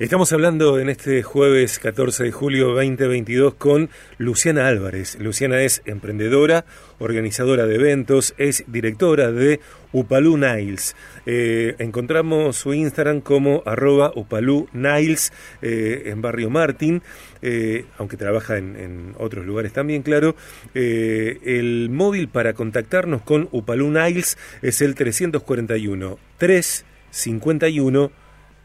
Estamos 0.00 0.32
hablando 0.32 0.80
en 0.80 0.88
este 0.88 1.22
jueves 1.22 1.78
14 1.78 2.24
de 2.24 2.32
julio 2.32 2.74
2022 2.74 3.54
con 3.54 3.90
Luciana 4.18 4.66
Álvarez. 4.66 5.16
Luciana 5.20 5.62
es 5.62 5.82
emprendedora, 5.84 6.64
organizadora 6.98 7.64
de 7.66 7.76
eventos, 7.76 8.34
es 8.36 8.64
directora 8.66 9.30
de 9.30 9.60
Upalú 9.92 10.36
Niles. 10.36 10.96
Eh, 11.26 11.76
encontramos 11.78 12.56
su 12.56 12.74
Instagram 12.74 13.20
como 13.20 13.62
arroba 13.66 14.10
Upalú 14.16 14.66
Niles 14.72 15.32
eh, 15.62 16.02
en 16.06 16.20
Barrio 16.20 16.50
Martín, 16.50 17.00
eh, 17.40 17.84
aunque 17.96 18.16
trabaja 18.16 18.58
en, 18.58 19.14
otros 19.16 19.46
lugares 19.46 19.72
también, 19.72 20.02
claro. 20.02 20.34
el 20.74 21.88
móvil 21.92 22.26
para 22.26 22.52
contactarnos 22.52 23.22
con 23.22 23.48
Upalú 23.52 23.92
Niles 23.92 24.38
es 24.60 24.80
el 24.82 24.96
341 24.96 26.18
351 26.38 28.23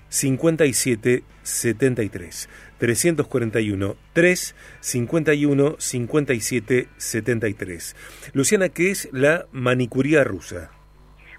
57 0.10 1.24
73. 1.44 2.50
341 2.78 3.96
3 4.13 4.56
51 4.80 5.75
57 5.78 6.88
73. 6.98 8.32
Luciana, 8.34 8.70
¿qué 8.70 8.92
es 8.92 9.10
la 9.12 9.46
manicuría 9.51 10.24
rusa? 10.24 10.72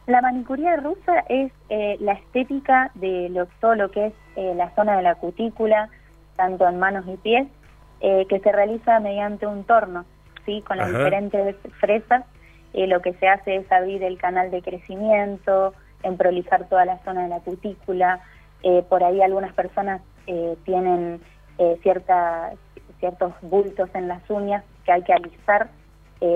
La 0.07 0.21
manicuría 0.23 0.77
rusa 0.77 1.21
es 1.29 1.53
eh, 1.69 1.97
la 2.01 2.13
estética 2.13 2.91
de 2.95 3.29
lo, 3.31 3.47
todo 3.61 3.75
lo 3.75 3.91
que 3.91 4.07
es 4.07 4.13
eh, 4.37 4.55
la 4.57 4.75
zona 4.75 4.97
de 4.97 5.03
la 5.03 5.15
cutícula, 5.15 5.89
tanto 6.37 6.69
en 6.69 6.79
manos 6.79 7.05
y 7.07 7.17
pies, 7.19 7.47
eh, 8.01 8.27
que 8.29 8.41
se 8.41 8.51
realiza 8.51 8.99
mediante 9.01 9.47
un 9.47 9.65
torno, 9.65 10.05
¿sí? 10.45 10.63
con 10.67 10.79
las 10.79 10.89
diferentes 10.89 11.57
fresas. 11.79 12.25
lo 12.73 13.01
que 13.03 13.13
se 13.15 13.29
hace 13.29 13.57
es 13.57 13.71
abrir 13.71 14.03
el 14.03 14.19
canal 14.19 14.51
de 14.51 14.63
crecimiento, 14.63 15.75
en 16.03 16.17
prolijar 16.17 16.69
toda 16.69 16.85
la 16.85 16.99
zona 17.05 17.25
de 17.25 17.29
la 17.29 17.41
cutícula, 17.41 18.21
eh, 18.63 18.85
por 18.89 19.03
ahí 19.03 19.23
algunas 19.23 19.53
personas 19.55 20.03
eh, 20.27 20.57
tienen 20.65 21.21
eh, 21.59 21.79
ciertos 21.83 23.33
bultos 23.43 23.89
en 23.95 24.09
las 24.09 24.29
uñas 24.29 24.65
que 24.85 24.93
hay 24.93 25.03
que 25.03 25.13
alisar 25.13 25.71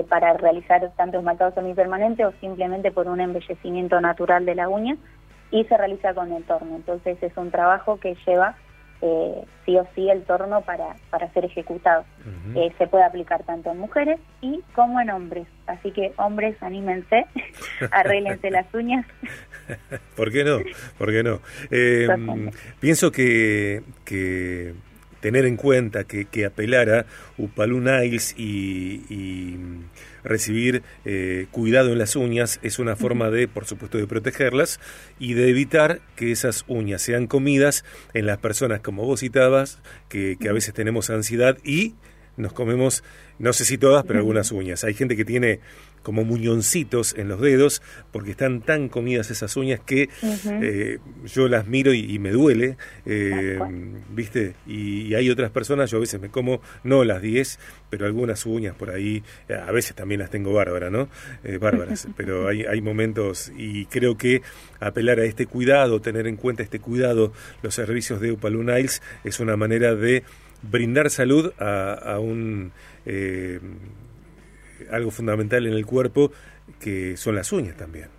para 0.09 0.33
realizar 0.33 0.91
tanto 0.97 1.19
esmaltado 1.19 1.51
semipermanente 1.51 2.25
o 2.25 2.31
simplemente 2.41 2.91
por 2.91 3.07
un 3.07 3.21
embellecimiento 3.21 4.01
natural 4.01 4.43
de 4.43 4.55
la 4.55 4.67
uña 4.67 4.97
y 5.51 5.63
se 5.65 5.77
realiza 5.77 6.15
con 6.15 6.31
el 6.33 6.43
torno. 6.43 6.75
Entonces 6.75 7.21
es 7.21 7.37
un 7.37 7.51
trabajo 7.51 7.99
que 7.99 8.17
lleva 8.25 8.55
sí 8.99 9.77
o 9.77 9.87
sí 9.95 10.09
el 10.09 10.23
torno 10.23 10.61
para, 10.61 10.95
para 11.09 11.31
ser 11.33 11.45
ejecutado. 11.45 12.05
se 12.77 12.87
puede 12.87 13.03
aplicar 13.03 13.43
tanto 13.43 13.71
en 13.71 13.79
mujeres 13.79 14.19
y 14.41 14.61
como 14.73 14.99
en 14.99 15.09
hombres. 15.09 15.47
Así 15.67 15.91
que 15.91 16.13
hombres, 16.17 16.55
anímense, 16.61 17.25
arréglense 17.91 18.49
las 18.51 18.71
uñas. 18.73 19.05
¿Por 20.15 20.31
qué 20.31 20.43
no? 20.43 20.59
¿Por 20.97 21.11
qué 21.11 21.23
no? 21.23 21.39
Em, 21.71 22.51
pienso 22.79 23.11
que, 23.11 23.83
que 24.03 24.73
tener 25.25 25.45
en 25.47 25.57
cuenta 25.57 26.03
que, 26.03 26.25
que 26.25 26.45
apelar 26.45 26.87
a 26.91 27.05
Upalú 27.39 27.81
Niles 27.81 28.35
y, 28.37 29.57
recibir 30.23 30.83
eh, 31.03 31.47
cuidado 31.49 31.91
en 31.91 31.97
las 31.97 32.15
uñas 32.15 32.59
es 32.61 32.77
una 32.77 32.95
forma 32.95 33.31
de, 33.31 33.47
por 33.47 33.65
supuesto, 33.65 33.97
de 33.97 34.05
protegerlas 34.05 34.79
y 35.17 35.33
de 35.33 35.49
evitar 35.49 35.99
que 36.15 36.31
esas 36.31 36.63
uñas 36.67 37.01
sean 37.01 37.25
comidas 37.25 37.85
en 38.13 38.27
las 38.27 38.37
personas, 38.37 38.81
como 38.81 39.03
vos 39.03 39.21
citabas, 39.21 39.79
que, 40.09 40.37
que 40.39 40.47
a 40.47 40.53
veces 40.53 40.75
tenemos 40.75 41.09
ansiedad 41.09 41.57
y 41.63 41.95
nos 42.37 42.53
comemos, 42.53 43.03
no 43.39 43.53
sé 43.53 43.65
si 43.65 43.77
todas, 43.77 44.03
pero 44.05 44.19
algunas 44.19 44.51
uñas. 44.53 44.83
Hay 44.83 44.93
gente 44.93 45.15
que 45.15 45.25
tiene 45.25 45.59
como 46.05 46.23
muñoncitos 46.23 47.15
en 47.17 47.27
los 47.27 47.41
dedos 47.41 47.81
porque 48.11 48.29
están 48.29 48.61
tan 48.61 48.89
comidas 48.89 49.31
esas 49.31 49.57
uñas 49.57 49.79
que 49.79 50.07
eh, 50.21 50.99
yo 51.25 51.47
las 51.47 51.65
miro 51.65 51.95
y, 51.95 52.19
me 52.19 52.29
duele, 52.29 52.77
eh, 53.07 53.59
¿viste? 54.11 54.53
Y, 54.67 55.15
hay 55.15 55.31
otras 55.31 55.49
personas, 55.49 55.89
yo 55.89 55.97
a 55.97 56.01
veces 56.01 56.21
me 56.21 56.29
como, 56.29 56.61
no 56.83 57.03
las 57.03 57.23
10, 57.23 57.57
pero 57.89 58.05
algunas 58.05 58.45
uñas 58.45 58.75
por 58.75 58.91
ahí, 58.91 59.23
a 59.49 59.71
veces 59.71 59.95
también 59.95 60.19
las 60.19 60.29
tengo 60.29 60.53
bárbaras, 60.53 60.91
¿no? 60.91 61.09
Eh, 61.43 61.57
bárbaras, 61.57 62.07
pero 62.15 62.47
hay, 62.47 62.65
hay 62.65 62.81
momentos 62.81 63.51
y 63.57 63.87
creo 63.87 64.15
que 64.15 64.43
apelar 64.79 65.19
a 65.19 65.25
este 65.25 65.47
cuidado, 65.47 66.01
tener 66.01 66.27
en 66.27 66.35
cuenta 66.35 66.61
este 66.61 66.79
cuidado, 66.79 67.33
los 67.63 67.73
servicios 67.73 68.21
de 68.21 68.31
Upaloo 68.31 68.61
Niles, 68.61 69.01
es 69.23 69.39
una 69.39 69.57
manera 69.57 69.95
de 69.95 70.23
brindar 70.69 71.09
salud 71.09 71.53
a, 71.59 72.19
un 72.19 72.71
eh, 73.05 73.59
algo 74.91 75.11
fundamental 75.11 75.65
en 75.65 75.73
el 75.73 75.85
cuerpo 75.85 76.31
que 76.79 77.17
son 77.17 77.35
las 77.35 77.51
uñas 77.51 77.75
también. 77.75 78.09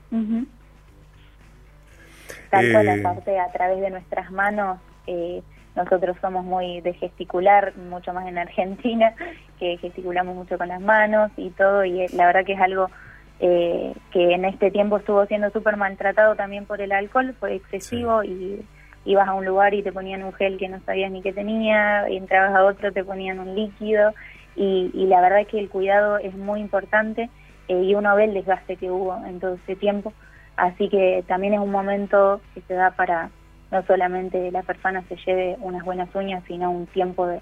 Tanto 2.51 2.83
la 2.83 2.97
eh, 2.97 3.03
parte 3.03 3.39
a 3.39 3.51
través 3.53 3.81
de 3.81 3.91
nuestras 3.91 4.31
manos, 4.31 4.79
eh, 5.07 5.43
nosotros 5.75 6.17
somos 6.21 6.45
muy 6.45 6.81
de 6.81 6.95
gesticular, 6.95 7.77
mucho 7.77 8.13
más 8.13 8.27
en 8.27 8.39
Argentina, 8.39 9.15
que 9.59 9.77
gesticulamos 9.79 10.35
mucho 10.35 10.57
con 10.57 10.69
las 10.69 10.81
manos 10.81 11.31
y 11.37 11.51
todo, 11.51 11.85
y 11.85 12.07
la 12.09 12.27
verdad 12.27 12.45
que 12.45 12.55
es 12.55 12.61
algo 12.61 12.91
que 13.39 13.95
en 14.15 14.47
este 14.47 14.71
tiempo 14.71 14.97
estuvo 14.97 15.27
siendo 15.27 15.51
súper 15.51 15.77
maltratado 15.77 16.37
también 16.37 16.65
por 16.65 16.81
el 16.81 16.91
alcohol, 16.91 17.35
fue 17.39 17.57
excesivo 17.57 18.25
y 18.25 18.65
ibas 19.07 19.29
a 19.29 19.35
un 19.35 19.45
lugar 19.45 19.73
y 19.73 19.83
te 19.83 19.93
ponían 19.93 20.23
un 20.23 20.33
gel 20.35 20.59
que 20.59 20.69
no 20.69 20.81
sabías 20.85 21.11
ni 21.11 21.23
qué 21.23 21.33
tenía, 21.33 22.09
y 22.11 22.17
entrabas 22.17 22.55
a 22.55 22.65
otro 22.65 22.93
te 22.93 23.05
ponían 23.05 23.39
un 23.39 23.55
líquido 23.55 24.13
y, 24.57 24.91
la 25.07 25.21
verdad 25.21 25.41
es 25.41 25.49
que 25.49 25.59
el 25.59 25.69
cuidado 25.69 26.19
es 26.19 26.35
muy 26.35 26.61
importante 26.61 27.31
eh, 27.69 27.83
y 27.83 27.95
uno 27.95 28.17
ve 28.17 28.25
el 28.25 28.35
desgaste 28.35 28.77
que 28.77 28.91
hubo 28.91 29.17
en 29.27 29.39
todo 29.39 29.55
ese 29.55 29.77
tiempo, 29.77 30.13
así 30.57 30.89
que 30.89 31.25
también 31.27 31.55
es 31.55 31.61
un 31.61 31.71
momento 31.71 32.41
que 32.55 32.63
se 32.63 32.75
da 32.75 32.91
para 32.91 33.31
no 33.71 33.85
solamente 33.87 34.51
la 34.51 34.63
persona 34.63 35.03
se 35.09 35.17
lleve 35.17 35.57
unas 35.61 35.85
buenas 35.85 36.09
uñas, 36.15 36.43
sino 36.47 36.71
un 36.71 36.87
tiempo 36.87 37.27
de, 37.27 37.41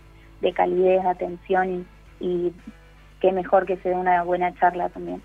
calidez, 0.54 1.04
atención 1.06 1.86
y, 2.20 2.26
y 2.26 2.52
qué 3.20 3.32
mejor 3.32 3.64
que 3.64 3.76
se 3.78 3.90
dé 3.90 3.94
una 3.94 4.22
buena 4.22 4.54
charla 4.54 4.90
también. 4.90 5.22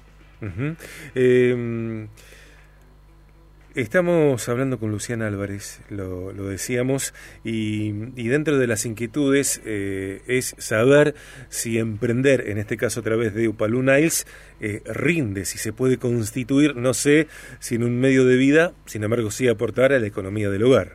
Estamos 3.75 4.49
hablando 4.49 4.79
con 4.79 4.89
Luciana 4.89 5.27
Álvarez, 5.27 5.83
lo, 5.91 6.31
decíamos, 6.33 7.13
y, 7.43 7.91
dentro 8.27 8.57
de 8.57 8.65
las 8.65 8.83
inquietudes 8.83 9.61
eh, 9.63 10.23
es 10.25 10.55
saber 10.57 11.13
si 11.49 11.77
emprender, 11.77 12.49
en 12.49 12.57
este 12.57 12.77
caso 12.77 13.01
a 13.01 13.03
través 13.03 13.35
de 13.35 13.47
Upaloo 13.47 13.83
Niles, 13.83 14.25
eh, 14.59 14.81
rinde, 14.85 15.45
si 15.45 15.59
se 15.59 15.71
puede 15.71 15.99
constituir, 15.99 16.75
no 16.77 16.95
sé, 16.95 17.27
si 17.59 17.75
en 17.75 17.83
un 17.83 17.99
medio 17.99 18.25
de 18.25 18.37
vida, 18.37 18.71
sin 18.85 19.03
embargo 19.03 19.29
sí 19.29 19.47
aportar 19.47 19.93
a 19.93 19.99
la 19.99 20.07
economía 20.07 20.49
del 20.49 20.63
hogar. 20.63 20.93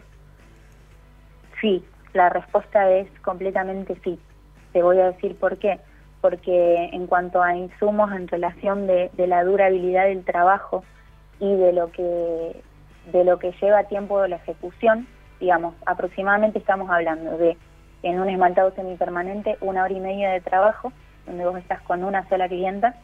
Sí, 1.61 1.85
la 2.12 2.28
respuesta 2.28 2.90
es 2.90 3.09
completamente 3.21 3.97
sí. 4.02 4.19
Te 4.73 4.83
voy 4.83 4.99
a 4.99 5.12
decir 5.12 5.37
por 5.37 5.59
qué. 5.59 5.78
Porque 6.21 6.88
en 6.93 7.07
cuanto 7.07 7.40
a 7.43 7.54
insumos 7.54 8.11
en 8.12 8.26
relación 8.26 8.87
de 8.87 9.11
la 9.28 9.45
durabilidad 9.45 10.07
del 10.07 10.25
trabajo, 10.25 10.83
y 11.44 11.56
de 11.56 11.72
lo 11.72 11.90
que 11.92 12.62
de 13.12 13.24
lo 13.24 13.38
que 13.38 13.52
lleva 13.60 13.84
tiempo 13.84 14.22
de 14.22 14.28
la 14.28 14.36
ejecución, 14.36 15.06
digamos, 15.38 15.74
aproximadamente 15.84 16.58
estamos 16.58 16.88
hablando 16.88 17.36
de 17.36 17.58
en 18.02 18.18
un 18.18 18.30
esmaltado 18.30 18.70
semipermanente 18.74 19.58
una 19.60 19.82
hora 19.84 19.92
y 19.92 20.00
media 20.00 20.30
de 20.30 20.40
trabajo, 20.40 20.90
donde 21.26 21.44
vos 21.44 21.58
estás 21.58 21.82
con 21.82 22.02
una 22.02 22.26
sola 22.30 22.48
clienta, 22.48 22.94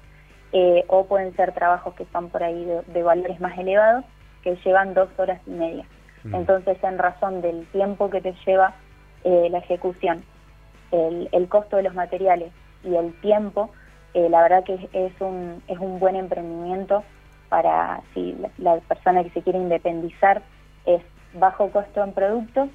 eh, 0.52 0.84
o 0.88 1.04
pueden 1.04 1.36
ser 1.36 1.52
trabajos 1.52 1.94
que 1.94 2.04
están 2.04 2.30
por 2.30 2.42
ahí 2.42 2.66
de, 2.86 3.02
valores 3.02 3.40
más 3.40 3.58
elevados, 3.58 4.04
que 4.42 4.56
llevan 4.64 4.94
dos 4.94 5.10
horas 5.18 5.40
y 5.46 5.50
media. 5.50 5.84
Mm. 6.24 6.34
Entonces, 6.34 6.82
en 6.82 6.98
razón 6.98 7.42
del 7.42 7.66
tiempo 7.66 8.08
que 8.08 8.22
te 8.22 8.34
lleva 8.46 8.74
eh, 9.24 9.48
la 9.50 9.58
ejecución, 9.58 10.22
el, 10.92 11.28
el 11.32 11.48
costo 11.48 11.76
de 11.76 11.82
los 11.82 11.94
materiales 11.94 12.52
y 12.84 12.94
el 12.94 13.12
tiempo, 13.20 13.70
eh, 14.14 14.28
la 14.30 14.42
verdad 14.42 14.64
que 14.64 14.88
es 14.92 15.12
un, 15.20 15.62
es 15.68 15.78
un 15.78 16.00
buen 16.00 16.16
emprendimiento 16.16 17.04
para 17.50 18.00
si 18.14 18.34
la, 18.56 18.78
persona 18.80 19.22
que 19.22 19.30
se 19.30 19.42
quiere 19.42 19.58
independizar 19.58 20.42
es 20.86 21.02
bajo 21.34 21.70
costo 21.70 22.02
en 22.02 22.14
productos, 22.14 22.70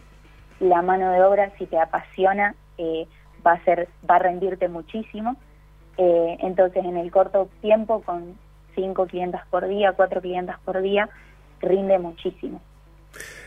la 0.60 0.84
mano 0.84 1.12
de 1.12 1.24
obra 1.24 1.51
si 1.58 1.65
te 1.65 1.79
apasiona 1.79 2.53
eh, 2.77 3.08
va 3.46 3.53
a 3.53 3.63
ser 3.63 3.89
va 4.08 4.17
a 4.17 4.20
rendirte 4.20 4.67
muchísimo, 4.67 5.38
eh, 5.98 6.38
entonces 6.41 6.86
en 6.86 6.98
el 6.98 7.10
corto 7.10 7.50
tiempo 7.62 8.01
con 8.01 8.38
cinco 8.75 9.08
clientes 9.08 9.41
por 9.50 9.67
día, 9.67 9.94
cuatro 9.94 10.22
clientes 10.22 10.55
por 10.63 10.82
día 10.82 11.10
rinde 11.62 11.98
muchísimo. 11.98 12.62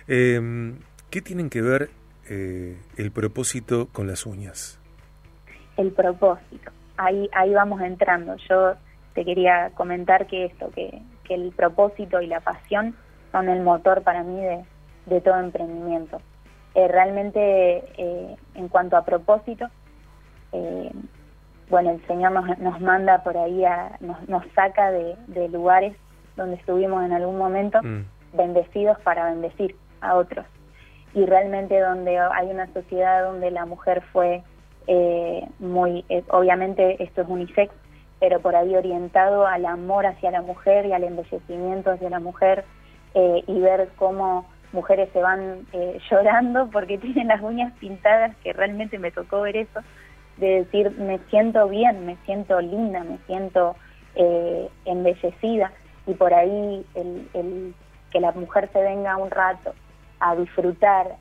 Em, 0.09 0.81
¿Qué 1.11 1.23
tienen 1.23 1.51
que 1.51 1.63
ver 1.63 1.91
el 2.29 3.11
propósito 3.11 3.89
con 3.91 4.07
las 4.07 4.27
uñas? 4.27 4.79
El 5.79 5.93
propósito 5.93 6.71
ahí, 6.99 7.31
ahí 7.33 7.55
vamos 7.55 7.81
entrando. 7.81 8.37
Yo 8.49 8.75
te 9.15 9.25
quería 9.25 9.71
comentar 9.75 10.27
que 10.27 10.47
esto, 10.47 10.71
que, 10.73 11.01
que 11.29 11.35
el 11.35 11.53
propósito 11.53 12.21
y 12.21 12.27
la 12.27 12.41
pasión 12.41 12.97
son 13.31 13.49
el 13.49 13.63
motor 13.63 14.03
para 14.03 14.25
mí 14.25 14.41
de, 14.41 14.65
de 15.07 15.21
todo 15.21 15.39
emprendimiento. 15.39 16.21
Eh, 16.75 16.89
realmente, 16.89 17.85
eh, 17.97 18.37
en 18.55 18.69
cuanto 18.69 18.97
a 18.97 19.05
propósito, 19.05 19.67
eh, 20.53 20.91
bueno, 21.69 21.91
el 21.91 22.07
Señor 22.07 22.33
nos, 22.33 22.59
nos 22.59 22.81
manda 22.81 23.23
por 23.23 23.37
ahí, 23.37 23.65
a, 23.65 23.97
nos, 24.01 24.29
nos 24.29 24.45
saca 24.55 24.91
de, 24.91 25.17
de, 25.27 25.49
lugares 25.49 25.97
donde 26.37 26.57
estuvimos 26.57 27.05
en 27.05 27.13
algún 27.13 27.37
momento 27.37 27.83
mm. 27.83 28.05
bendecidos 28.35 28.99
para 29.01 29.27
bendecir 29.27 29.77
a 30.01 30.15
otros. 30.15 30.47
Y 31.15 31.27
realmente 31.27 31.81
donde 31.81 32.19
hay 32.19 32.49
una 32.51 32.73
sociedad 32.73 33.25
donde 33.25 33.51
la 33.51 33.67
mujer 33.67 34.03
fue 34.13 34.43
muy, 35.59 36.05
obviamente 36.31 37.03
esto 37.03 37.21
es 37.21 37.29
unisex, 37.29 37.75
pero 38.21 38.41
por 38.41 38.57
ahí 38.57 38.75
orientado 38.75 39.47
al 39.47 39.67
amor 39.67 40.07
hacia 40.07 40.31
la 40.31 40.43
mujer 40.43 40.87
y 40.87 40.93
al 40.93 41.05
embellecimiento 41.05 41.91
hacia 41.91 42.11
la 42.11 42.21
mujer 42.21 42.65
eh, 43.15 43.43
y 43.47 43.61
ver 43.61 43.89
cómo 43.97 44.47
mujeres 44.73 45.09
se 45.13 45.23
van 45.23 45.67
llorando 46.11 46.69
porque 46.71 46.99
tienen 46.99 47.29
las 47.29 47.41
uñas 47.43 47.73
pintadas, 47.79 48.37
que 48.43 48.53
realmente 48.53 48.99
me 48.99 49.11
tocó 49.11 49.43
ver 49.43 49.57
eso, 49.57 49.81
de 50.37 50.65
decir, 50.65 50.91
me 50.99 51.19
siento 51.31 51.69
bien, 51.69 52.07
me 52.07 52.17
siento 52.25 52.61
linda, 52.61 53.05
me 53.05 53.19
siento 53.27 53.77
embellecida 54.85 55.71
y 56.09 56.15
por 56.15 56.35
ahí 56.35 56.85
el, 56.97 57.29
el, 57.35 57.75
que 58.11 58.19
la 58.19 58.33
mujer 58.33 58.69
se 58.73 58.83
venga 58.83 59.17
un 59.17 59.31
rato 59.31 59.75
a 60.19 60.35
disfrutar, 60.35 61.15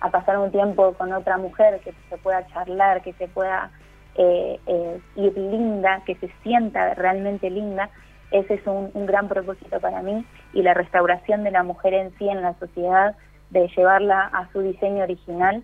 a 0.00 0.10
pasar 0.10 0.38
un 0.38 0.50
tiempo 0.50 0.92
con 0.94 1.12
otra 1.12 1.38
mujer, 1.38 1.80
que 1.80 1.92
se 2.08 2.18
pueda 2.18 2.46
charlar, 2.48 3.02
que 3.02 3.12
se 3.14 3.26
pueda 3.28 3.70
eh, 4.16 4.60
eh, 4.66 5.00
ir 5.16 5.36
linda, 5.36 6.02
que 6.06 6.14
se 6.16 6.30
sienta 6.42 6.94
realmente 6.94 7.50
linda, 7.50 7.90
ese 8.30 8.54
es 8.54 8.66
un, 8.66 8.90
gran 9.06 9.28
propósito 9.28 9.80
para 9.80 10.02
mí 10.02 10.24
y 10.52 10.62
la 10.62 10.74
restauración 10.74 11.44
de 11.44 11.50
la 11.50 11.62
mujer 11.62 11.94
en 11.94 12.16
sí 12.18 12.28
en 12.28 12.42
la 12.42 12.54
sociedad, 12.54 13.16
de 13.50 13.68
llevarla 13.76 14.30
a 14.32 14.50
su 14.52 14.60
diseño 14.60 15.04
original, 15.04 15.62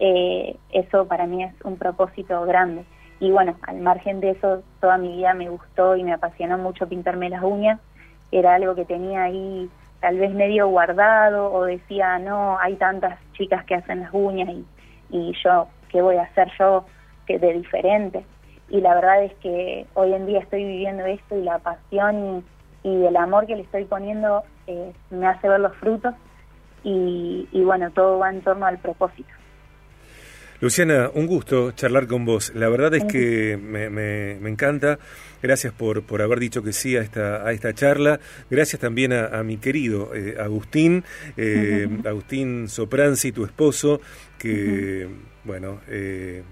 eh, 0.00 0.56
eso 0.70 1.06
para 1.06 1.26
mí 1.26 1.44
es 1.44 1.52
un 1.64 1.76
propósito 1.76 2.42
grande. 2.44 2.84
Y 3.20 3.30
bueno, 3.30 3.56
al 3.62 3.78
margen 3.80 4.20
de 4.20 4.30
eso, 4.30 4.62
toda 4.80 4.96
mi 4.96 5.16
vida 5.16 5.34
me 5.34 5.48
gustó 5.48 5.96
y 5.96 6.04
me 6.04 6.12
apasionó 6.12 6.56
mucho 6.56 6.88
pintarme 6.88 7.28
las 7.30 7.42
uñas, 7.42 7.80
era 8.30 8.54
algo 8.54 8.74
que 8.74 8.84
tenía 8.84 9.24
ahí 9.24 9.68
tal 10.00 10.18
vez 10.18 10.32
medio 10.32 10.68
guardado 10.68 11.52
o 11.52 11.64
decía, 11.64 12.18
no, 12.18 12.58
hay 12.58 12.76
tantas 12.76 13.18
chicas 13.32 13.64
que 13.64 13.74
hacen 13.74 14.00
las 14.00 14.10
uñas 14.12 14.48
y, 14.48 14.64
y 15.10 15.32
yo, 15.42 15.66
¿qué 15.88 16.00
voy 16.00 16.16
a 16.16 16.22
hacer 16.22 16.48
yo 16.58 16.84
que 17.28 17.38
de 17.38 17.52
diferente? 17.52 18.24
Y 18.70 18.80
la 18.80 18.94
verdad 18.96 19.22
es 19.22 19.32
que 19.34 19.86
hoy 19.94 20.12
en 20.12 20.26
día 20.26 20.40
estoy 20.40 20.64
viviendo 20.64 21.04
esto 21.06 21.38
y 21.38 21.42
la 21.42 21.58
pasión 21.58 22.42
y, 22.82 22.88
y 22.88 23.06
el 23.06 23.16
amor 23.16 23.46
que 23.46 23.54
le 23.54 23.62
estoy 23.62 23.84
poniendo 23.84 24.42
eh, 24.66 24.92
me 25.10 25.26
hace 25.26 25.48
ver 25.48 25.60
los 25.60 25.76
frutos 25.76 26.14
y, 26.82 27.48
y 27.52 27.62
bueno, 27.62 27.90
todo 27.92 28.18
va 28.18 28.30
en 28.30 28.42
torno 28.42 28.66
al 28.66 28.78
propósito. 28.78 29.28
Luciana, 30.60 31.08
un 31.14 31.28
gusto 31.28 31.70
charlar 31.70 32.08
con 32.08 32.24
vos. 32.24 32.52
La 32.52 32.68
verdad 32.68 32.92
es 32.94 33.04
que 33.04 33.56
me, 33.56 33.88
me, 33.90 34.48
encanta. 34.48 34.98
Gracias 35.40 35.72
por, 35.72 36.02
por 36.02 36.20
haber 36.20 36.40
dicho 36.40 36.64
que 36.64 36.72
sí 36.72 36.96
a 36.96 37.00
esta, 37.00 37.46
a 37.46 37.52
esta 37.52 37.72
charla. 37.74 38.18
Gracias 38.50 38.80
también 38.80 39.12
a, 39.12 39.40
mi 39.44 39.58
querido 39.58 40.12
eh, 40.16 40.36
Agustín, 40.40 41.04
eh, 41.36 41.86
Agustín 42.04 42.68
Sopranzi, 42.68 43.30
tu 43.30 43.44
esposo, 43.44 44.00
que, 44.36 45.06
bueno, 45.44 45.78
eh, 45.86 46.42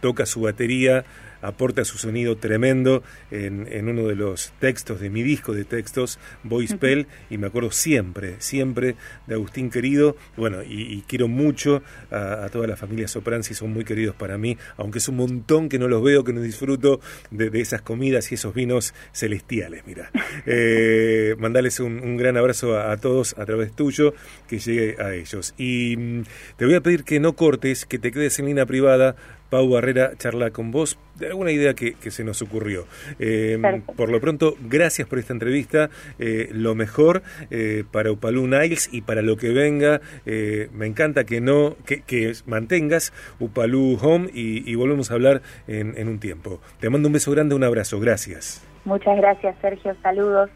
toca 0.00 0.26
su 0.26 0.42
batería 0.42 1.04
aporta 1.42 1.84
su 1.84 1.98
sonido 1.98 2.36
tremendo 2.36 3.02
en, 3.30 3.68
en, 3.70 3.88
uno 3.88 4.08
de 4.08 4.16
los 4.16 4.52
textos 4.58 5.00
de 5.00 5.10
mi 5.10 5.22
disco 5.22 5.52
de 5.52 5.64
textos, 5.64 6.18
Voice 6.42 6.76
Pell, 6.76 7.06
y 7.30 7.38
me 7.38 7.46
acuerdo 7.46 7.70
siempre, 7.70 8.36
siempre 8.38 8.96
de 9.26 9.34
Agustín 9.34 9.70
querido, 9.70 10.16
bueno, 10.36 10.62
y, 10.62 11.02
quiero 11.06 11.28
mucho 11.28 11.82
a, 12.10 12.48
toda 12.50 12.66
la 12.66 12.76
familia 12.76 13.06
Sopranzi, 13.06 13.54
son 13.54 13.72
muy 13.72 13.84
queridos 13.84 14.16
para 14.16 14.38
mí, 14.38 14.56
aunque 14.76 14.98
es 14.98 15.08
un 15.08 15.16
montón 15.16 15.68
que 15.68 15.78
no 15.78 15.88
los 15.88 16.02
veo, 16.02 16.24
que 16.24 16.32
no 16.32 16.40
disfruto 16.40 17.00
de, 17.30 17.50
esas 17.60 17.80
comidas 17.82 18.30
y 18.32 18.34
esos 18.34 18.54
vinos 18.54 18.94
celestiales, 19.12 19.84
mira. 19.86 20.10
Eh, 20.48 21.34
mandales 21.38 21.80
un, 21.80 22.16
gran 22.16 22.36
abrazo 22.36 22.78
a, 22.78 22.96
todos 22.98 23.34
a 23.38 23.44
través 23.46 23.72
tuyo, 23.72 24.14
que 24.48 24.58
llegue 24.58 24.96
a 25.00 25.14
ellos. 25.14 25.54
Y 25.56 25.96
mm, 25.96 26.22
te 26.56 26.66
voy 26.66 26.74
a 26.74 26.80
pedir 26.82 27.04
que 27.04 27.18
no 27.18 27.34
cortes, 27.34 27.86
que 27.86 27.98
te 27.98 28.12
quedes 28.12 28.38
en 28.38 28.46
línea 28.46 28.66
privada 28.66 29.16
Pau 29.50 29.68
Barrera 29.68 30.12
charla 30.16 30.50
con 30.50 30.70
vos 30.70 30.98
de 31.16 31.26
alguna 31.28 31.50
idea 31.50 31.74
que, 31.74 31.94
se 32.10 32.24
nos 32.24 32.42
ocurrió. 32.42 32.86
Eh, 33.18 33.58
por 33.96 34.10
lo 34.10 34.20
pronto, 34.20 34.56
gracias 34.60 35.08
por 35.08 35.18
esta 35.18 35.32
entrevista. 35.32 35.90
Eh, 36.18 36.48
lo 36.52 36.74
mejor 36.74 37.22
eh, 37.50 37.84
para 37.90 38.12
Upalú 38.12 38.46
Niles 38.46 38.88
y 38.92 39.02
para 39.02 39.22
lo 39.22 39.36
que 39.36 39.50
venga. 39.50 40.00
me 40.24 40.86
encanta 40.86 41.24
que 41.24 41.40
no 41.40 41.76
que, 41.84 42.32
mantengas 42.46 43.12
Upalú 43.40 43.98
Home 44.00 44.30
y, 44.32 44.74
volvemos 44.74 45.10
a 45.10 45.14
hablar 45.14 45.42
en, 45.66 45.94
en 45.96 46.08
un 46.08 46.18
tiempo. 46.18 46.60
Te 46.80 46.90
mando 46.90 47.08
un 47.08 47.14
beso 47.14 47.30
grande, 47.30 47.54
un 47.54 47.64
abrazo. 47.64 47.98
Gracias. 47.98 48.62
Muchas 48.84 49.16
gracias, 49.16 49.56
Sergio. 49.60 49.96
Saludos. 50.02 50.50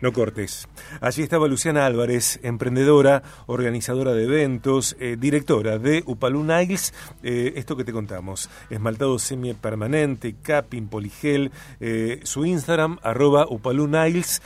No 0.00 0.12
cortes. 0.12 0.68
Allí 1.00 1.22
estaba 1.22 1.48
Luciana 1.48 1.86
Álvarez, 1.86 2.40
emprendedora, 2.42 3.22
organizadora 3.46 4.12
de 4.12 4.24
eventos, 4.24 4.96
eh, 5.00 5.16
directora 5.18 5.78
de 5.78 6.02
Upalú 6.06 6.44
Niles. 6.44 6.92
Eh, 7.22 7.54
esto 7.56 7.76
que 7.76 7.84
te 7.84 7.92
contamos, 7.92 8.50
esmaltado 8.70 9.18
semipermanente, 9.18 10.34
capping, 10.42 10.88
poligel, 10.88 11.52
eh, 11.80 12.20
su 12.24 12.44
Instagram, 12.44 12.98
arroba 13.02 13.46
Upalú 13.48 13.86
Niles, 13.86 14.42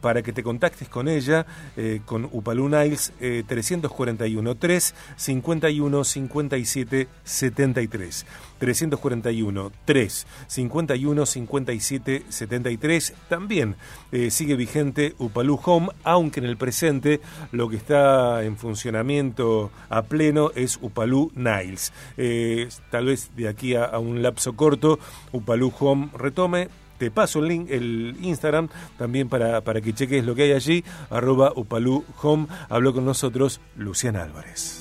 para 0.00 0.22
que 0.22 0.32
te 0.32 0.42
contactes 0.44 0.88
con 0.88 1.08
ella, 1.08 1.44
con 2.06 2.28
Upalú 2.32 2.68
Niles, 2.68 3.12
341 3.18 4.54
3 4.54 4.94
51 5.16 6.04
57 6.04 7.08
73. 7.24 8.26
341 8.58 9.72
3 9.84 10.26
51 10.46 11.26
57 11.26 12.22
73. 12.28 13.14
También 13.28 13.76
eh, 14.12 14.30
sigue 14.30 14.56
vigente 14.56 15.14
Upalú 15.18 15.58
Home, 15.64 15.88
aunque 16.04 16.40
en 16.40 16.46
el 16.46 16.56
presente 16.56 17.20
lo 17.52 17.68
que 17.68 17.76
está 17.76 18.44
en 18.44 18.56
funcionamiento 18.56 19.70
a 19.88 20.02
pleno 20.02 20.50
es 20.54 20.78
Upalú 20.80 21.30
Niles. 21.34 21.92
Eh, 22.16 22.68
tal 22.90 23.06
vez 23.06 23.30
de 23.36 23.48
aquí 23.48 23.74
a, 23.74 23.98
un 23.98 24.22
lapso 24.22 24.54
corto 24.54 24.98
Upalú 25.32 25.72
Home 25.78 26.10
retome 26.16 26.68
te 26.98 27.12
paso 27.12 27.38
el 27.38 27.46
link, 27.46 27.70
el 27.70 28.16
Instagram, 28.20 28.68
también 28.98 29.28
para, 29.28 29.60
para 29.60 29.80
que 29.80 29.92
cheques 29.92 30.24
lo 30.24 30.34
que 30.34 30.42
hay 30.42 30.52
allí, 30.52 30.84
arroba 31.10 31.52
Upalú 31.54 32.04
Home. 32.22 32.48
Habló 32.68 32.92
con 32.92 33.04
nosotros 33.04 33.60
Luciana 33.76 34.24
Álvarez. 34.24 34.74